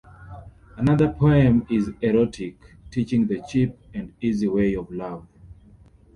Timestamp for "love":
4.89-5.27